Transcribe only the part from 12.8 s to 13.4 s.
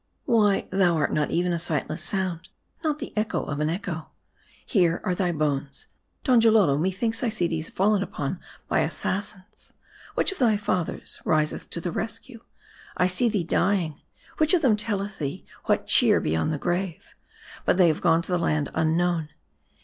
I see